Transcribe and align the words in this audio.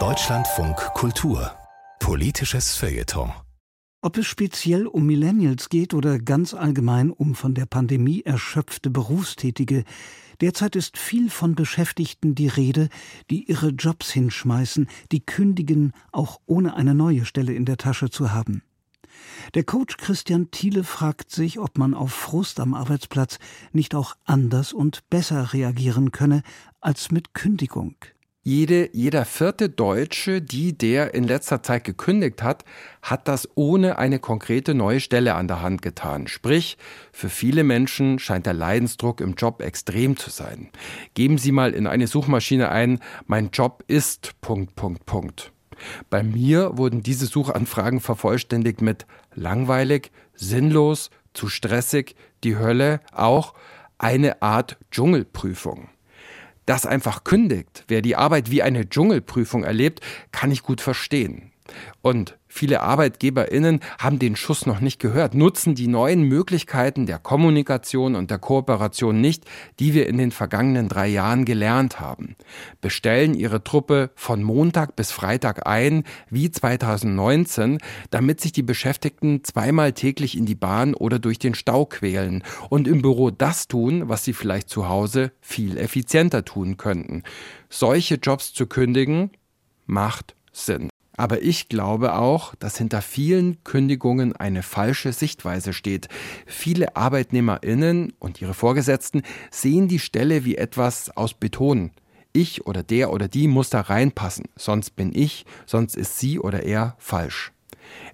Deutschlandfunk 0.00 0.74
Kultur 0.94 1.52
Politisches 2.00 2.74
Feuilleton 2.74 3.32
ob 4.02 4.18
es 4.18 4.26
speziell 4.26 4.88
um 4.88 5.06
Millennials 5.06 5.68
geht 5.68 5.94
oder 5.94 6.18
ganz 6.18 6.54
allgemein 6.54 7.10
um 7.10 7.36
von 7.36 7.54
der 7.54 7.66
Pandemie 7.66 8.22
erschöpfte 8.22 8.90
Berufstätige, 8.90 9.84
derzeit 10.40 10.74
ist 10.74 10.98
viel 10.98 11.30
von 11.30 11.54
Beschäftigten 11.54 12.34
die 12.34 12.48
Rede, 12.48 12.88
die 13.30 13.44
ihre 13.48 13.68
Jobs 13.68 14.10
hinschmeißen, 14.10 14.88
die 15.12 15.24
kündigen, 15.24 15.92
auch 16.10 16.40
ohne 16.46 16.74
eine 16.74 16.96
neue 16.96 17.24
Stelle 17.24 17.54
in 17.54 17.64
der 17.64 17.76
Tasche 17.76 18.10
zu 18.10 18.32
haben. 18.32 18.62
Der 19.54 19.64
Coach 19.64 19.96
Christian 19.96 20.50
Thiele 20.50 20.84
fragt 20.84 21.30
sich, 21.30 21.58
ob 21.58 21.78
man 21.78 21.94
auf 21.94 22.12
Frust 22.12 22.60
am 22.60 22.74
Arbeitsplatz 22.74 23.38
nicht 23.72 23.94
auch 23.94 24.14
anders 24.24 24.72
und 24.72 25.08
besser 25.10 25.52
reagieren 25.52 26.12
könne 26.12 26.42
als 26.80 27.10
mit 27.10 27.34
Kündigung. 27.34 27.96
Jede, 28.46 28.90
jeder 28.92 29.24
vierte 29.24 29.70
Deutsche, 29.70 30.42
die 30.42 30.76
der 30.76 31.14
in 31.14 31.24
letzter 31.24 31.62
Zeit 31.62 31.84
gekündigt 31.84 32.42
hat, 32.42 32.66
hat 33.00 33.26
das 33.26 33.48
ohne 33.54 33.96
eine 33.96 34.18
konkrete 34.18 34.74
neue 34.74 35.00
Stelle 35.00 35.34
an 35.34 35.48
der 35.48 35.62
Hand 35.62 35.80
getan. 35.80 36.26
Sprich, 36.26 36.76
für 37.10 37.30
viele 37.30 37.64
Menschen 37.64 38.18
scheint 38.18 38.44
der 38.44 38.52
Leidensdruck 38.52 39.22
im 39.22 39.32
Job 39.32 39.62
extrem 39.62 40.18
zu 40.18 40.28
sein. 40.28 40.68
Geben 41.14 41.38
Sie 41.38 41.52
mal 41.52 41.72
in 41.72 41.86
eine 41.86 42.06
Suchmaschine 42.06 42.68
ein, 42.68 43.00
mein 43.26 43.48
Job 43.50 43.82
ist 43.86 44.38
Punkt, 44.42 44.76
Punkt, 44.76 45.06
Punkt. 45.06 45.50
Bei 46.10 46.22
mir 46.22 46.76
wurden 46.76 47.02
diese 47.02 47.26
Suchanfragen 47.26 48.00
vervollständigt 48.00 48.80
mit 48.80 49.06
langweilig, 49.34 50.10
sinnlos, 50.34 51.10
zu 51.32 51.48
stressig, 51.48 52.14
die 52.44 52.56
Hölle, 52.56 53.00
auch 53.12 53.54
eine 53.98 54.42
Art 54.42 54.76
Dschungelprüfung 54.90 55.88
das 56.66 56.86
einfach 56.86 57.24
kündigt, 57.24 57.84
wer 57.88 58.02
die 58.02 58.16
Arbeit 58.16 58.50
wie 58.50 58.62
eine 58.62 58.88
Dschungelprüfung 58.88 59.64
erlebt, 59.64 60.00
kann 60.32 60.50
ich 60.50 60.62
gut 60.62 60.80
verstehen. 60.80 61.52
Und 62.02 62.36
viele 62.46 62.82
ArbeitgeberInnen 62.82 63.80
haben 63.98 64.18
den 64.18 64.36
Schuss 64.36 64.66
noch 64.66 64.80
nicht 64.80 65.00
gehört, 65.00 65.34
nutzen 65.34 65.74
die 65.74 65.86
neuen 65.86 66.22
Möglichkeiten 66.22 67.06
der 67.06 67.18
Kommunikation 67.18 68.14
und 68.14 68.30
der 68.30 68.38
Kooperation 68.38 69.20
nicht, 69.20 69.44
die 69.80 69.94
wir 69.94 70.06
in 70.06 70.18
den 70.18 70.30
vergangenen 70.30 70.88
drei 70.88 71.08
Jahren 71.08 71.46
gelernt 71.46 72.00
haben. 72.00 72.36
Bestellen 72.82 73.32
ihre 73.34 73.64
Truppe 73.64 74.10
von 74.14 74.42
Montag 74.42 74.94
bis 74.94 75.10
Freitag 75.10 75.66
ein, 75.66 76.04
wie 76.28 76.50
2019, 76.50 77.78
damit 78.10 78.40
sich 78.40 78.52
die 78.52 78.62
Beschäftigten 78.62 79.42
zweimal 79.42 79.92
täglich 79.92 80.36
in 80.36 80.44
die 80.44 80.54
Bahn 80.54 80.94
oder 80.94 81.18
durch 81.18 81.38
den 81.38 81.54
Stau 81.54 81.86
quälen 81.86 82.44
und 82.68 82.86
im 82.86 83.00
Büro 83.00 83.30
das 83.30 83.68
tun, 83.68 84.08
was 84.08 84.24
sie 84.24 84.34
vielleicht 84.34 84.68
zu 84.68 84.88
Hause 84.88 85.32
viel 85.40 85.78
effizienter 85.78 86.44
tun 86.44 86.76
könnten. 86.76 87.22
Solche 87.70 88.16
Jobs 88.16 88.52
zu 88.52 88.66
kündigen, 88.66 89.30
macht 89.86 90.34
Sinn. 90.52 90.88
Aber 91.16 91.42
ich 91.42 91.68
glaube 91.68 92.14
auch, 92.14 92.54
dass 92.56 92.76
hinter 92.76 93.02
vielen 93.02 93.62
Kündigungen 93.64 94.34
eine 94.34 94.62
falsche 94.62 95.12
Sichtweise 95.12 95.72
steht. 95.72 96.08
Viele 96.46 96.96
Arbeitnehmerinnen 96.96 98.12
und 98.18 98.40
ihre 98.40 98.54
Vorgesetzten 98.54 99.22
sehen 99.50 99.88
die 99.88 100.00
Stelle 100.00 100.44
wie 100.44 100.56
etwas 100.56 101.16
aus 101.16 101.34
Beton. 101.34 101.92
Ich 102.32 102.66
oder 102.66 102.82
der 102.82 103.12
oder 103.12 103.28
die 103.28 103.46
muss 103.46 103.70
da 103.70 103.80
reinpassen, 103.80 104.46
sonst 104.56 104.96
bin 104.96 105.14
ich, 105.14 105.46
sonst 105.66 105.96
ist 105.96 106.18
sie 106.18 106.40
oder 106.40 106.64
er 106.64 106.96
falsch. 106.98 107.52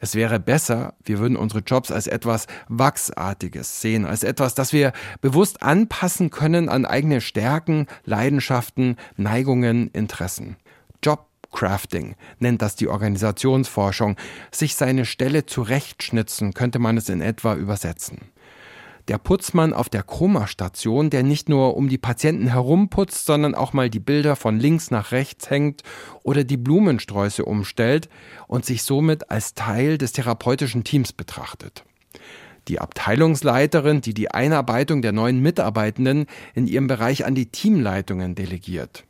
Es 0.00 0.14
wäre 0.14 0.38
besser, 0.38 0.94
wir 1.04 1.20
würden 1.20 1.36
unsere 1.36 1.60
Jobs 1.60 1.90
als 1.90 2.06
etwas 2.06 2.46
Wachsartiges 2.68 3.80
sehen, 3.80 4.04
als 4.04 4.22
etwas, 4.22 4.54
das 4.54 4.74
wir 4.74 4.92
bewusst 5.22 5.62
anpassen 5.62 6.30
können 6.30 6.68
an 6.68 6.84
eigene 6.84 7.22
Stärken, 7.22 7.86
Leidenschaften, 8.04 8.96
Neigungen, 9.16 9.88
Interessen. 9.92 10.56
Job 11.02 11.29
Crafting 11.50 12.16
nennt 12.38 12.62
das 12.62 12.76
die 12.76 12.88
Organisationsforschung. 12.88 14.16
Sich 14.50 14.76
seine 14.76 15.04
Stelle 15.04 15.46
zurechtschnitzen 15.46 16.54
könnte 16.54 16.78
man 16.78 16.96
es 16.96 17.08
in 17.08 17.20
etwa 17.20 17.54
übersetzen. 17.54 18.30
Der 19.08 19.18
Putzmann 19.18 19.72
auf 19.72 19.88
der 19.88 20.04
Chroma-Station, 20.04 21.10
der 21.10 21.24
nicht 21.24 21.48
nur 21.48 21.76
um 21.76 21.88
die 21.88 21.98
Patienten 21.98 22.46
herumputzt, 22.46 23.26
sondern 23.26 23.54
auch 23.54 23.72
mal 23.72 23.90
die 23.90 23.98
Bilder 23.98 24.36
von 24.36 24.60
links 24.60 24.90
nach 24.90 25.10
rechts 25.10 25.50
hängt 25.50 25.82
oder 26.22 26.44
die 26.44 26.56
Blumensträuße 26.56 27.44
umstellt 27.44 28.08
und 28.46 28.64
sich 28.64 28.84
somit 28.84 29.30
als 29.30 29.54
Teil 29.54 29.98
des 29.98 30.12
therapeutischen 30.12 30.84
Teams 30.84 31.12
betrachtet. 31.12 31.84
Die 32.68 32.78
Abteilungsleiterin, 32.78 34.00
die 34.00 34.14
die 34.14 34.30
Einarbeitung 34.30 35.02
der 35.02 35.12
neuen 35.12 35.40
Mitarbeitenden 35.40 36.26
in 36.54 36.68
ihrem 36.68 36.86
Bereich 36.86 37.24
an 37.24 37.34
die 37.34 37.46
Teamleitungen 37.46 38.36
delegiert. 38.36 39.04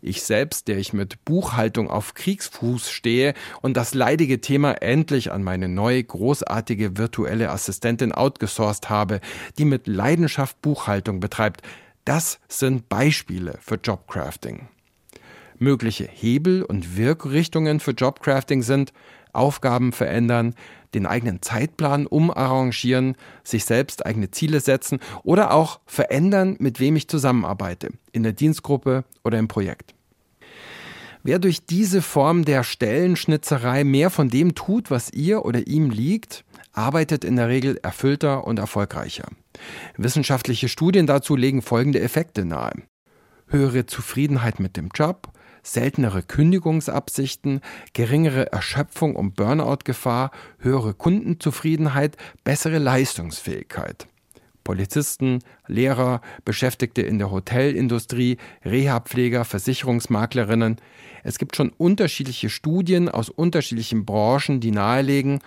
Ich 0.00 0.22
selbst, 0.22 0.68
der 0.68 0.78
ich 0.78 0.92
mit 0.92 1.24
Buchhaltung 1.24 1.90
auf 1.90 2.14
Kriegsfuß 2.14 2.90
stehe 2.90 3.34
und 3.62 3.76
das 3.76 3.94
leidige 3.94 4.40
Thema 4.40 4.72
endlich 4.82 5.32
an 5.32 5.42
meine 5.42 5.68
neue 5.68 6.02
großartige 6.02 6.96
virtuelle 6.98 7.50
Assistentin 7.50 8.12
outgesourced 8.12 8.90
habe, 8.90 9.20
die 9.58 9.64
mit 9.64 9.86
Leidenschaft 9.86 10.60
Buchhaltung 10.62 11.20
betreibt, 11.20 11.62
das 12.04 12.38
sind 12.48 12.88
Beispiele 12.88 13.58
für 13.60 13.76
Jobcrafting. 13.76 14.68
Mögliche 15.58 16.04
Hebel 16.04 16.62
und 16.62 16.96
Wirkrichtungen 16.96 17.80
für 17.80 17.92
Jobcrafting 17.92 18.62
sind 18.62 18.92
Aufgaben 19.34 19.92
verändern, 19.92 20.54
den 20.94 21.06
eigenen 21.06 21.42
Zeitplan 21.42 22.06
umarrangieren, 22.06 23.16
sich 23.42 23.64
selbst 23.64 24.06
eigene 24.06 24.30
Ziele 24.30 24.60
setzen 24.60 25.00
oder 25.22 25.52
auch 25.52 25.80
verändern, 25.86 26.56
mit 26.58 26.80
wem 26.80 26.96
ich 26.96 27.08
zusammenarbeite, 27.08 27.90
in 28.12 28.22
der 28.22 28.32
Dienstgruppe 28.32 29.04
oder 29.24 29.38
im 29.38 29.48
Projekt. 29.48 29.94
Wer 31.22 31.38
durch 31.38 31.64
diese 31.64 32.02
Form 32.02 32.44
der 32.44 32.64
Stellenschnitzerei 32.64 33.82
mehr 33.82 34.10
von 34.10 34.28
dem 34.28 34.54
tut, 34.54 34.90
was 34.90 35.10
ihr 35.10 35.44
oder 35.44 35.66
ihm 35.66 35.88
liegt, 35.88 36.44
arbeitet 36.72 37.24
in 37.24 37.36
der 37.36 37.48
Regel 37.48 37.78
erfüllter 37.82 38.46
und 38.46 38.58
erfolgreicher. 38.58 39.24
Wissenschaftliche 39.96 40.68
Studien 40.68 41.06
dazu 41.06 41.34
legen 41.34 41.62
folgende 41.62 42.00
Effekte 42.00 42.44
nahe. 42.44 42.74
Höhere 43.48 43.86
Zufriedenheit 43.86 44.60
mit 44.60 44.76
dem 44.76 44.90
Job, 44.94 45.32
seltenere 45.64 46.22
Kündigungsabsichten, 46.22 47.60
geringere 47.92 48.52
Erschöpfung 48.52 49.16
und 49.16 49.34
Burnout-Gefahr, 49.34 50.30
höhere 50.58 50.94
Kundenzufriedenheit, 50.94 52.16
bessere 52.44 52.78
Leistungsfähigkeit. 52.78 54.06
Polizisten, 54.62 55.40
Lehrer, 55.66 56.20
Beschäftigte 56.44 57.02
in 57.02 57.18
der 57.18 57.30
Hotelindustrie, 57.30 58.38
Rehabpfleger, 58.64 59.44
Versicherungsmaklerinnen. 59.44 60.76
Es 61.22 61.38
gibt 61.38 61.56
schon 61.56 61.70
unterschiedliche 61.70 62.48
Studien 62.48 63.08
aus 63.08 63.28
unterschiedlichen 63.28 64.06
Branchen, 64.06 64.60
die 64.60 64.70
nahelegen, 64.70 65.40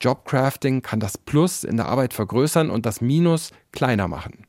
Jobcrafting 0.00 0.82
kann 0.82 1.00
das 1.00 1.16
Plus 1.16 1.64
in 1.64 1.76
der 1.76 1.86
Arbeit 1.86 2.14
vergrößern 2.14 2.70
und 2.70 2.84
das 2.84 3.00
Minus 3.00 3.52
kleiner 3.72 4.08
machen. 4.08 4.46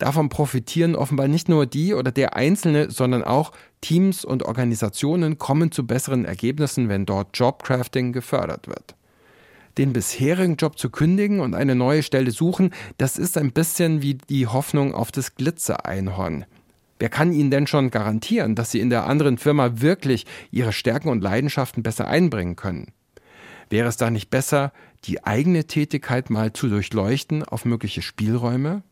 Davon 0.00 0.30
profitieren 0.30 0.96
offenbar 0.96 1.28
nicht 1.28 1.50
nur 1.50 1.66
die 1.66 1.92
oder 1.92 2.10
der 2.10 2.34
Einzelne, 2.34 2.90
sondern 2.90 3.22
auch 3.22 3.52
Teams 3.82 4.24
und 4.24 4.42
Organisationen 4.44 5.36
kommen 5.36 5.72
zu 5.72 5.86
besseren 5.86 6.24
Ergebnissen, 6.24 6.88
wenn 6.88 7.04
dort 7.04 7.36
Jobcrafting 7.38 8.14
gefördert 8.14 8.66
wird. 8.66 8.94
Den 9.76 9.92
bisherigen 9.92 10.56
Job 10.56 10.78
zu 10.78 10.88
kündigen 10.88 11.40
und 11.40 11.54
eine 11.54 11.74
neue 11.74 12.02
Stelle 12.02 12.30
suchen, 12.30 12.72
das 12.96 13.18
ist 13.18 13.36
ein 13.36 13.52
bisschen 13.52 14.00
wie 14.00 14.14
die 14.14 14.46
Hoffnung 14.46 14.94
auf 14.94 15.12
das 15.12 15.34
Glitzereinhorn. 15.34 16.46
Wer 16.98 17.10
kann 17.10 17.34
Ihnen 17.34 17.50
denn 17.50 17.66
schon 17.66 17.90
garantieren, 17.90 18.54
dass 18.54 18.70
Sie 18.70 18.80
in 18.80 18.88
der 18.88 19.04
anderen 19.04 19.36
Firma 19.36 19.82
wirklich 19.82 20.24
Ihre 20.50 20.72
Stärken 20.72 21.10
und 21.10 21.22
Leidenschaften 21.22 21.82
besser 21.82 22.08
einbringen 22.08 22.56
können? 22.56 22.92
Wäre 23.68 23.88
es 23.88 23.98
da 23.98 24.10
nicht 24.10 24.30
besser, 24.30 24.72
die 25.04 25.24
eigene 25.24 25.66
Tätigkeit 25.66 26.30
mal 26.30 26.54
zu 26.54 26.68
durchleuchten 26.68 27.44
auf 27.44 27.66
mögliche 27.66 28.00
Spielräume? 28.00 28.82